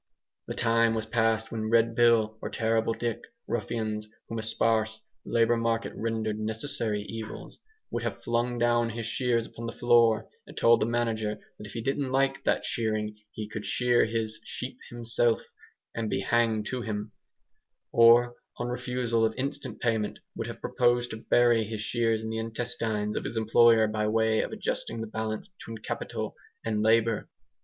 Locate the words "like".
12.11-12.43